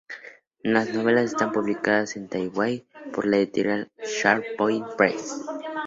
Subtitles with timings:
[0.63, 2.81] Las novelas están publicadas en Taiwan
[3.13, 5.39] por la editorial Sharp Point Press.